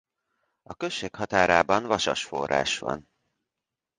[0.63, 3.09] A község határában vasas forrás van.